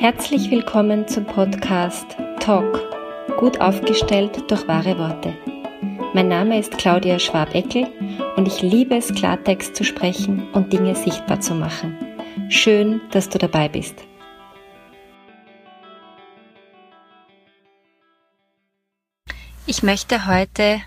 Herzlich 0.00 0.48
willkommen 0.52 1.08
zum 1.08 1.26
Podcast 1.26 2.06
Talk, 2.38 2.80
gut 3.36 3.60
aufgestellt 3.60 4.48
durch 4.48 4.68
wahre 4.68 4.96
Worte. 4.96 5.36
Mein 6.14 6.28
Name 6.28 6.60
ist 6.60 6.78
Claudia 6.78 7.18
Schwabeckel 7.18 7.88
und 8.36 8.46
ich 8.46 8.62
liebe 8.62 8.94
es, 8.94 9.12
Klartext 9.12 9.74
zu 9.74 9.82
sprechen 9.82 10.48
und 10.52 10.72
Dinge 10.72 10.94
sichtbar 10.94 11.40
zu 11.40 11.52
machen. 11.56 11.98
Schön, 12.48 13.00
dass 13.10 13.28
du 13.28 13.38
dabei 13.38 13.68
bist. 13.68 13.96
Ich 19.66 19.82
möchte 19.82 20.28
heute 20.28 20.80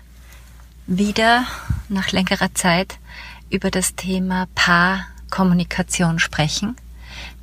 wieder 0.86 1.44
nach 1.90 2.12
längerer 2.12 2.54
Zeit 2.54 2.96
über 3.50 3.70
das 3.70 3.94
Thema 3.94 4.48
Paarkommunikation 4.54 6.18
sprechen 6.18 6.76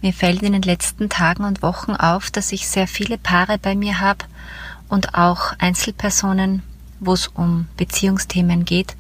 mir 0.02 0.14
fällt 0.14 0.42
in 0.44 0.54
den 0.54 0.62
letzten 0.62 1.10
Tagen 1.10 1.44
und 1.44 1.62
Wochen 1.62 1.92
auf, 1.92 2.32
dass 2.32 2.52
ich 2.52 2.68
sehr 2.68 2.88
viele 2.88 3.18
Paare 3.18 3.58
bei 3.58 3.76
mir 3.76 4.00
habe 4.00 4.26
und 4.88 5.16
auch 5.16 5.54
Einzelpersonen, 5.60 6.64
wo 7.00 7.14
es 7.14 7.28
um 7.28 7.68
Beziehungsthemen 7.78 8.66
geht, 8.66 8.96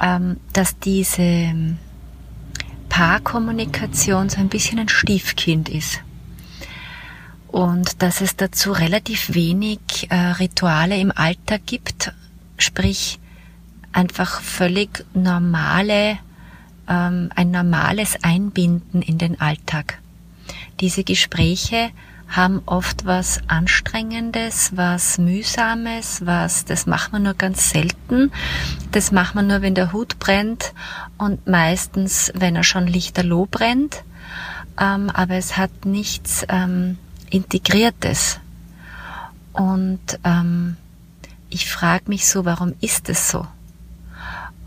ähm, 0.00 0.38
dass 0.52 0.78
diese 0.78 1.76
Paarkommunikation 2.88 4.28
so 4.28 4.40
ein 4.40 4.48
bisschen 4.48 4.78
ein 4.78 4.88
Stiefkind 4.88 5.68
ist. 5.68 6.00
Und 7.48 8.02
dass 8.02 8.20
es 8.20 8.36
dazu 8.36 8.72
relativ 8.72 9.34
wenig 9.34 10.06
äh, 10.10 10.14
Rituale 10.14 10.98
im 10.98 11.10
Alltag 11.10 11.62
gibt, 11.66 12.12
sprich 12.58 13.18
einfach 13.92 14.40
völlig 14.40 15.04
normale 15.14 16.18
ähm, 16.90 17.30
ein 17.34 17.50
normales 17.50 18.22
Einbinden 18.22 19.00
in 19.00 19.16
den 19.16 19.40
Alltag. 19.40 19.98
Diese 20.80 21.04
Gespräche 21.04 21.90
haben 22.28 22.62
oft 22.66 23.06
was 23.06 23.40
Anstrengendes, 23.48 24.76
was 24.76 25.18
Mühsames, 25.18 26.24
was, 26.24 26.64
das 26.64 26.86
macht 26.86 27.12
man 27.12 27.24
nur 27.24 27.34
ganz 27.34 27.70
selten. 27.70 28.30
Das 28.92 29.10
macht 29.10 29.34
man 29.34 29.46
nur, 29.46 29.62
wenn 29.62 29.74
der 29.74 29.92
Hut 29.92 30.18
brennt 30.18 30.72
und 31.18 31.46
meistens, 31.46 32.32
wenn 32.34 32.54
er 32.56 32.64
schon 32.64 32.86
lichterloh 32.86 33.46
brennt. 33.50 34.04
Ähm, 34.80 35.10
aber 35.10 35.34
es 35.34 35.56
hat 35.56 35.84
nichts 35.84 36.44
ähm, 36.48 36.98
Integriertes. 37.30 38.38
Und 39.52 40.18
ähm, 40.24 40.76
ich 41.48 41.68
frage 41.68 42.04
mich 42.06 42.28
so, 42.28 42.44
warum 42.44 42.74
ist 42.80 43.08
es 43.08 43.30
so? 43.30 43.46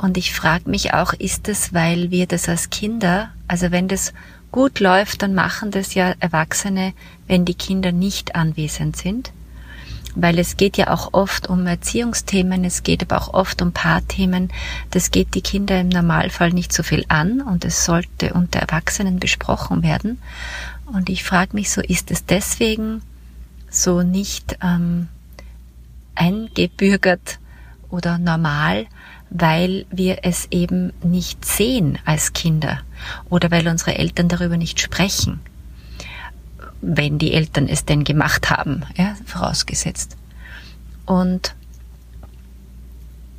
Und 0.03 0.17
ich 0.17 0.33
frage 0.33 0.69
mich 0.69 0.93
auch, 0.93 1.13
ist 1.13 1.47
es, 1.47 1.73
weil 1.73 2.11
wir 2.11 2.27
das 2.27 2.49
als 2.49 2.69
Kinder, 2.69 3.31
also 3.47 3.71
wenn 3.71 3.87
das 3.87 4.11
gut 4.51 4.81
läuft, 4.81 5.21
dann 5.21 5.33
machen 5.33 5.71
das 5.71 5.93
ja 5.93 6.13
Erwachsene, 6.19 6.91
wenn 7.25 7.45
die 7.45 7.53
Kinder 7.53 7.93
nicht 7.93 8.35
anwesend 8.35 8.97
sind. 8.97 9.31
Weil 10.13 10.39
es 10.39 10.57
geht 10.57 10.75
ja 10.75 10.89
auch 10.89 11.13
oft 11.13 11.47
um 11.47 11.65
Erziehungsthemen, 11.65 12.65
es 12.65 12.83
geht 12.83 13.01
aber 13.01 13.21
auch 13.21 13.33
oft 13.33 13.61
um 13.61 13.71
Paarthemen. 13.71 14.51
Das 14.91 15.09
geht 15.09 15.35
die 15.35 15.41
Kinder 15.41 15.79
im 15.79 15.87
Normalfall 15.87 16.49
nicht 16.49 16.73
so 16.73 16.83
viel 16.83 17.05
an 17.07 17.39
und 17.39 17.63
es 17.63 17.85
sollte 17.85 18.33
unter 18.33 18.59
Erwachsenen 18.59 19.21
besprochen 19.21 19.83
werden. 19.83 20.21
Und 20.85 21.09
ich 21.09 21.23
frage 21.23 21.55
mich 21.55 21.71
so, 21.71 21.79
ist 21.79 22.11
es 22.11 22.25
deswegen 22.25 23.03
so 23.69 24.01
nicht 24.03 24.57
ähm, 24.61 25.07
eingebürgert 26.13 27.39
oder 27.93 28.17
normal, 28.17 28.87
weil 29.29 29.85
wir 29.91 30.19
es 30.23 30.47
eben 30.51 30.93
nicht 31.03 31.45
sehen 31.45 31.99
als 32.05 32.33
Kinder 32.33 32.79
oder 33.29 33.51
weil 33.51 33.67
unsere 33.67 33.97
Eltern 33.97 34.27
darüber 34.27 34.57
nicht 34.57 34.79
sprechen, 34.79 35.39
wenn 36.81 37.19
die 37.19 37.33
Eltern 37.33 37.67
es 37.67 37.85
denn 37.85 38.03
gemacht 38.03 38.49
haben, 38.49 38.83
ja, 38.95 39.15
vorausgesetzt. 39.25 40.17
Und 41.05 41.55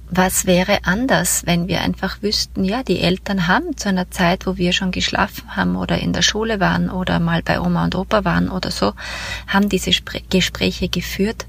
was 0.09 0.47
wäre 0.47 0.85
anders, 0.85 1.45
wenn 1.47 1.67
wir 1.67 1.81
einfach 1.81 2.23
wüssten, 2.23 2.65
ja, 2.65 2.85
die 2.85 3.01
Eltern 3.01 3.49
haben 3.49 3.77
zu 3.77 3.89
einer 3.89 4.11
Zeit, 4.11 4.47
wo 4.47 4.57
wir 4.57 4.73
schon 4.73 4.93
geschlafen 4.93 5.57
haben 5.57 5.75
oder 5.75 5.99
in 5.99 6.13
der 6.13 6.23
Schule 6.23 6.61
waren 6.61 6.91
oder 6.91 7.19
mal 7.19 7.43
bei 7.43 7.61
Oma 7.61 7.85
und 7.85 7.97
Opa 7.97 8.25
waren 8.25 8.49
oder 8.49 8.71
so, 8.71 8.93
haben 9.49 9.69
diese 9.69 9.91
Gespräche 10.31 10.89
geführt. 10.89 11.47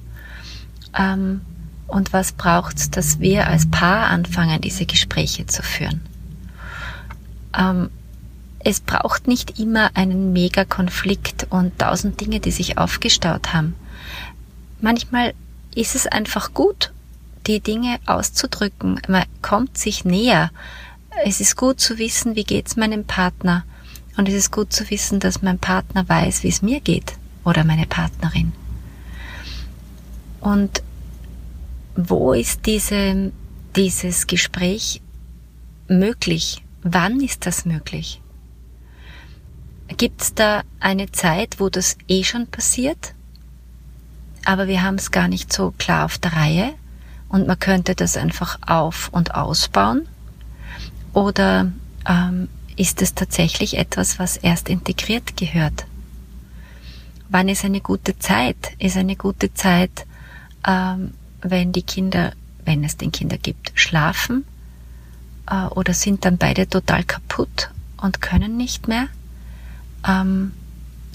Ähm, 0.98 1.42
und 1.88 2.14
was 2.14 2.32
braucht's, 2.32 2.90
dass 2.90 3.20
wir 3.20 3.48
als 3.48 3.70
Paar 3.70 4.08
anfangen, 4.08 4.62
diese 4.62 4.86
Gespräche 4.86 5.46
zu 5.46 5.62
führen? 5.62 6.02
Ähm, 7.58 7.90
es 8.60 8.80
braucht 8.80 9.28
nicht 9.28 9.60
immer 9.60 9.92
einen 9.94 10.34
Mega-Konflikt 10.34 11.48
und 11.52 11.78
tausend 11.78 12.20
Dinge, 12.20 12.40
die 12.40 12.52
sich 12.52 12.78
aufgestaut 12.80 13.54
haben. 13.54 13.76
Manchmal 14.82 15.34
ist 15.76 15.96
es 15.96 16.08
einfach 16.08 16.54
gut, 16.54 16.92
die 17.46 17.60
Dinge 17.60 18.00
auszudrücken. 18.08 19.00
Man 19.08 19.26
kommt 19.44 19.78
sich 19.78 20.04
näher. 20.04 20.50
Es 21.24 21.42
ist 21.42 21.56
gut 21.56 21.80
zu 21.80 22.00
wissen, 22.00 22.36
wie 22.36 22.44
geht's 22.44 22.76
meinem 22.76 23.06
Partner. 23.06 23.64
Und 24.18 24.28
es 24.28 24.34
ist 24.34 24.52
gut 24.52 24.74
zu 24.74 24.90
wissen, 24.90 25.20
dass 25.20 25.44
mein 25.44 25.60
Partner 25.60 26.08
weiß, 26.10 26.44
wie 26.44 26.50
es 26.50 26.62
mir 26.62 26.80
geht. 26.80 27.14
Oder 27.44 27.64
meine 27.64 27.86
Partnerin. 27.86 28.52
Und 30.40 30.82
wo 31.96 32.34
ist 32.34 32.66
diese, 32.66 33.32
dieses 33.76 34.28
Gespräch 34.28 35.02
möglich? 35.88 36.64
Wann 36.84 37.22
ist 37.22 37.46
das 37.46 37.66
möglich? 37.66 38.22
Gibt 39.98 40.22
es 40.22 40.34
da 40.34 40.64
eine 40.80 41.12
Zeit, 41.12 41.60
wo 41.60 41.70
das 41.70 41.98
eh 42.08 42.24
schon 42.24 42.48
passiert, 42.48 43.14
aber 44.44 44.68
wir 44.68 44.84
haben 44.84 44.96
es 44.96 45.12
gar 45.12 45.28
nicht 45.28 45.54
so 45.54 45.74
klar 45.78 46.06
auf 46.06 46.18
der 46.18 46.34
Reihe 46.34 46.74
und 47.30 47.48
man 47.48 47.60
könnte 47.60 47.96
das 47.96 48.18
einfach 48.18 48.60
auf 48.66 49.10
und 49.12 49.34
ausbauen? 49.34 50.08
Oder 51.14 51.72
ähm, 52.08 52.50
ist 52.76 53.02
es 53.02 53.16
tatsächlich 53.16 53.78
etwas, 53.78 54.20
was 54.20 54.38
erst 54.38 54.70
integriert 54.70 55.38
gehört? 55.38 55.86
Wann 57.30 57.48
ist 57.48 57.64
eine 57.64 57.82
gute 57.82 58.20
Zeit? 58.20 58.74
Ist 58.80 58.98
eine 58.98 59.16
gute 59.16 59.54
Zeit, 59.54 60.06
ähm, 60.68 61.14
wenn 61.50 61.72
die 61.72 61.84
Kinder, 61.84 62.34
wenn 62.66 62.84
es 62.84 62.98
den 62.98 63.12
Kinder 63.12 63.38
gibt, 63.38 63.72
schlafen 63.76 64.46
äh, 65.50 65.66
oder 65.66 65.94
sind 65.94 66.26
dann 66.26 66.38
beide 66.38 66.68
total 66.68 67.04
kaputt 67.04 67.70
und 67.98 68.22
können 68.22 68.58
nicht 68.58 68.88
mehr? 68.88 69.08
Ähm, 70.08 70.52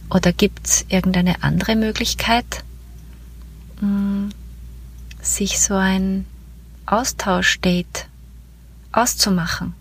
oder 0.08 0.32
gibt 0.32 0.66
es 0.66 0.86
irgendeine 0.88 1.42
andere 1.42 1.76
Möglichkeit, 1.76 2.64
mh, 3.80 3.88
hm, 3.88 4.30
sich 5.20 5.60
so 5.60 5.74
ein 5.74 6.26
Austauschdate 6.86 8.06
auszumachen? 8.92 9.74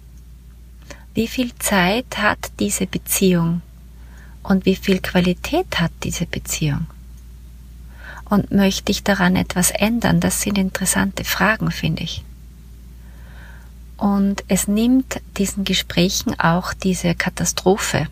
Wie 1.13 1.27
viel 1.27 1.53
Zeit 1.55 2.17
hat 2.17 2.51
diese 2.59 2.85
Beziehung 2.85 3.61
und 4.43 4.65
wie 4.65 4.75
viel 4.75 4.99
Qualität 4.99 5.79
hat 5.79 5.91
diese 6.03 6.25
Beziehung? 6.25 6.87
Und 8.29 8.51
möchte 8.51 8.91
ich 8.91 9.03
daran 9.03 9.35
etwas 9.35 9.71
ändern? 9.71 10.19
Das 10.19 10.41
sind 10.41 10.57
interessante 10.57 11.23
Fragen, 11.23 11.71
finde 11.71 12.03
ich. 12.03 12.23
Und 13.97 14.43
es 14.47 14.67
nimmt 14.67 15.19
diesen 15.37 15.65
Gesprächen 15.65 16.39
auch 16.39 16.73
diese 16.73 17.15
Katastrophe. 17.15 18.07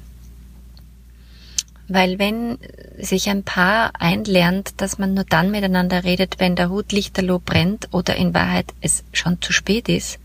Weil 1.88 2.20
wenn 2.20 2.58
sich 3.00 3.30
ein 3.30 3.44
Paar 3.44 3.92
einlernt, 3.98 4.82
dass 4.82 4.98
man 4.98 5.14
nur 5.14 5.24
dann 5.24 5.52
miteinander 5.52 6.04
redet, 6.04 6.40
wenn 6.40 6.58
der 6.58 6.70
Hut 6.70 6.92
lichterloh 6.92 7.40
brennt 7.40 7.88
oder 7.94 8.16
in 8.18 8.34
Wahrheit 8.34 8.74
es 8.82 9.06
schon 9.14 9.42
zu 9.42 9.54
spät 9.54 9.88
ist, 9.88 10.20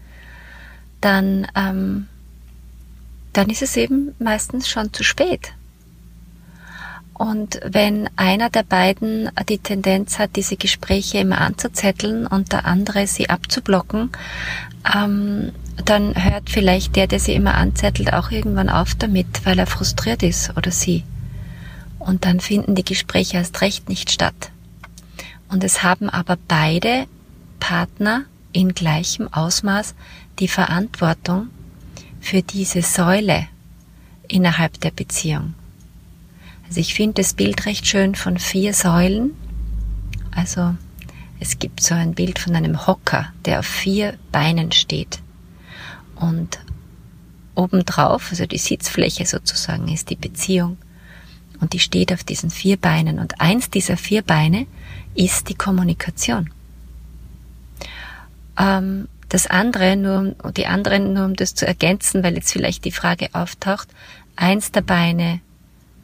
dann, 1.01 1.47
ähm, 1.55 2.09
dann 3.33 3.49
ist 3.49 3.63
es 3.63 3.77
eben 3.77 4.15
meistens 4.19 4.69
schon 4.69 4.93
zu 4.93 5.05
spät. 5.05 5.53
Und 7.15 7.61
wenn 7.65 8.09
einer 8.17 8.51
der 8.51 8.63
beiden 8.63 9.31
die 9.49 9.59
Tendenz 9.59 10.19
hat, 10.19 10.35
diese 10.37 10.57
Gespräche 10.57 11.19
immer 11.19 11.41
anzuzetteln 11.41 12.27
und 12.27 12.53
der 12.53 12.65
andere 12.65 13.07
sie 13.07 13.29
abzublocken, 13.29 14.11
ähm, 14.95 15.53
dann 15.85 16.15
hört 16.23 16.51
vielleicht 16.51 16.97
der, 16.97 17.07
der 17.07 17.21
sie 17.21 17.35
immer 17.35 17.55
anzettelt, 17.55 18.13
auch 18.13 18.31
irgendwann 18.31 18.69
auf 18.69 18.95
damit, 18.95 19.45
weil 19.45 19.59
er 19.59 19.67
frustriert 19.67 20.23
ist 20.23 20.57
oder 20.57 20.71
sie. 20.71 21.05
Und 21.99 22.25
dann 22.25 22.41
finden 22.41 22.75
die 22.75 22.85
Gespräche 22.85 23.37
erst 23.37 23.61
recht 23.61 23.89
nicht 23.89 24.11
statt. 24.11 24.51
Und 25.49 25.63
es 25.65 25.83
haben 25.83 26.11
aber 26.11 26.37
beide 26.49 27.07
Partner 27.61 28.25
in 28.53 28.75
gleichem 28.75 29.33
Ausmaß 29.33 29.95
die 30.39 30.49
Verantwortung 30.49 31.49
für 32.21 32.43
diese 32.43 32.83
Säule 32.83 33.47
innerhalb 34.29 34.81
der 34.81 34.91
Beziehung. 34.91 35.55
Also 36.67 36.81
ich 36.81 36.95
finde 36.95 37.23
das 37.23 37.35
Bild 37.35 37.67
recht 37.67 37.87
schön 37.87 38.15
von 38.15 38.39
vier 38.39 38.73
Säulen. 38.73 39.33
Also 40.35 40.75
es 41.41 41.59
gibt 41.59 41.83
so 41.83 41.95
ein 41.95 42.15
Bild 42.15 42.39
von 42.39 42.55
einem 42.57 42.87
Hocker, 42.87 43.33
der 43.45 43.59
auf 43.59 43.67
vier 43.67 44.15
Beinen 44.31 44.73
steht. 44.73 45.21
Und 46.17 46.61
obendrauf, 47.55 48.29
also 48.31 48.47
die 48.47 48.59
Sitzfläche 48.59 49.27
sozusagen, 49.27 49.89
ist 49.89 50.11
die 50.11 50.17
Beziehung. 50.17 50.79
und 51.61 51.75
die 51.75 51.79
steht 51.79 52.13
auf 52.13 52.25
diesen 52.25 52.51
vier 52.51 52.77
Beinen. 52.77 53.21
Und 53.21 53.41
eins 53.41 53.71
dieser 53.71 53.97
vier 53.97 54.23
Beine 54.23 54.67
ist 55.15 55.49
die 55.49 55.55
Kommunikation. 55.55 56.51
Ähm, 58.59 59.09
das 59.29 59.47
andere, 59.47 59.97
nur 59.97 60.35
um, 60.43 60.55
die 60.55 60.67
anderen, 60.67 61.13
nur 61.15 61.25
um 61.25 61.37
das 61.37 61.55
zu 61.55 61.67
ergänzen, 61.67 62.23
weil 62.23 62.35
jetzt 62.35 62.53
vielleicht 62.53 62.85
die 62.85 62.91
Frage 62.91 63.29
auftaucht, 63.33 63.89
eins 64.37 64.73
der 64.73 64.83
Beine 64.83 65.41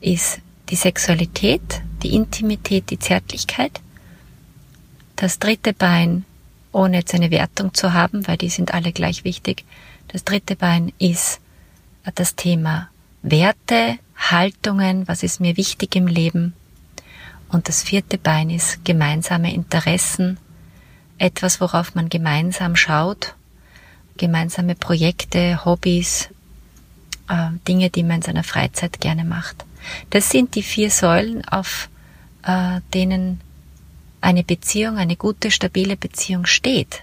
ist 0.01 0.41
die 0.71 0.77
Sexualität, 0.77 1.83
die 2.03 2.15
Intimität, 2.15 2.91
die 2.91 2.99
Zärtlichkeit. 2.99 3.81
Das 5.17 5.39
dritte 5.39 5.73
Bein, 5.73 6.25
ohne 6.73 6.99
jetzt 6.99 7.15
eine 7.15 7.31
Wertung 7.31 7.75
zu 7.75 7.93
haben, 7.93 8.27
weil 8.29 8.37
die 8.37 8.51
sind 8.51 8.75
alle 8.75 8.93
gleich 8.93 9.25
wichtig, 9.25 9.65
das 10.09 10.25
dritte 10.25 10.57
Bein 10.57 10.93
ist 10.99 11.41
das 12.15 12.35
Thema 12.35 12.89
Werte, 13.23 13.99
Haltungen, 14.17 15.07
was 15.07 15.23
ist 15.23 15.41
mir 15.41 15.57
wichtig 15.57 15.97
im 15.97 16.07
Leben. 16.07 16.55
Und 17.49 17.69
das 17.69 17.83
vierte 17.83 18.19
Bein 18.19 18.51
ist 18.51 18.85
gemeinsame 18.85 19.53
Interessen, 19.53 20.39
etwas, 21.19 21.61
worauf 21.61 21.95
man 21.95 22.09
gemeinsam 22.09 22.77
schaut, 22.77 23.35
gemeinsame 24.17 24.75
Projekte, 24.75 25.65
Hobbys, 25.65 26.29
äh, 27.29 27.51
Dinge, 27.67 27.91
die 27.91 28.03
man 28.03 28.17
in 28.17 28.23
seiner 28.23 28.45
Freizeit 28.45 29.01
gerne 29.01 29.25
macht. 29.25 29.65
Das 30.11 30.31
sind 30.31 30.55
die 30.55 30.63
vier 30.63 30.91
Säulen, 30.91 31.47
auf 31.47 31.89
äh, 32.43 32.81
denen 32.95 33.41
eine 34.21 34.43
Beziehung, 34.43 34.97
eine 34.99 35.17
gute, 35.17 35.51
stabile 35.51 35.97
Beziehung 35.97 36.47
steht. 36.47 37.03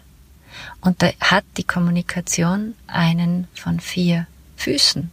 Und 0.82 1.02
da 1.02 1.12
hat 1.20 1.46
die 1.58 1.64
Kommunikation 1.64 2.76
einen 2.88 3.48
von 3.54 3.80
vier 3.80 4.28
Füßen. 4.58 5.12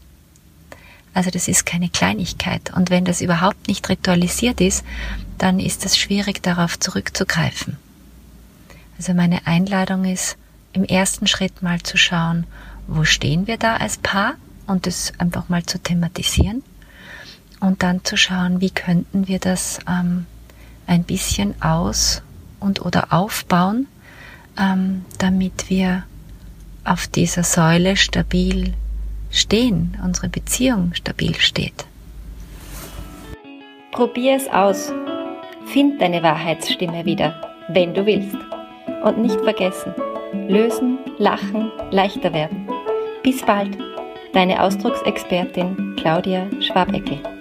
Also 1.14 1.30
das 1.30 1.48
ist 1.48 1.66
keine 1.66 1.88
Kleinigkeit. 1.88 2.72
Und 2.74 2.90
wenn 2.90 3.04
das 3.04 3.20
überhaupt 3.20 3.68
nicht 3.68 3.88
ritualisiert 3.88 4.60
ist, 4.60 4.84
dann 5.38 5.60
ist 5.60 5.84
es 5.84 5.98
schwierig, 5.98 6.42
darauf 6.42 6.78
zurückzugreifen. 6.78 7.76
Also 8.96 9.14
meine 9.14 9.46
Einladung 9.46 10.04
ist, 10.04 10.36
im 10.72 10.84
ersten 10.84 11.26
Schritt 11.26 11.62
mal 11.62 11.82
zu 11.82 11.98
schauen, 11.98 12.46
wo 12.86 13.04
stehen 13.04 13.46
wir 13.46 13.58
da 13.58 13.76
als 13.76 13.98
Paar 13.98 14.34
und 14.66 14.86
das 14.86 15.12
einfach 15.18 15.48
mal 15.48 15.64
zu 15.64 15.78
thematisieren 15.78 16.62
und 17.62 17.82
dann 17.82 18.04
zu 18.04 18.16
schauen, 18.16 18.60
wie 18.60 18.70
könnten 18.70 19.28
wir 19.28 19.38
das 19.38 19.78
ähm, 19.88 20.26
ein 20.86 21.04
bisschen 21.04 21.54
aus 21.62 22.22
und 22.60 22.84
oder 22.84 23.12
aufbauen, 23.12 23.86
ähm, 24.58 25.04
damit 25.18 25.70
wir 25.70 26.02
auf 26.84 27.06
dieser 27.06 27.44
Säule 27.44 27.96
stabil 27.96 28.74
stehen, 29.30 29.96
unsere 30.04 30.28
Beziehung 30.28 30.92
stabil 30.94 31.34
steht. 31.36 31.86
Probier 33.92 34.36
es 34.36 34.48
aus. 34.48 34.92
Find 35.66 36.00
deine 36.02 36.22
Wahrheitsstimme 36.22 37.04
wieder, 37.04 37.40
wenn 37.68 37.94
du 37.94 38.04
willst. 38.04 38.36
Und 39.04 39.18
nicht 39.18 39.40
vergessen, 39.40 39.94
lösen, 40.48 40.98
lachen, 41.18 41.70
leichter 41.90 42.32
werden. 42.32 42.68
Bis 43.22 43.42
bald, 43.42 43.76
deine 44.32 44.62
Ausdrucksexpertin 44.62 45.96
Claudia 45.96 46.48
Schwabeckel. 46.60 47.31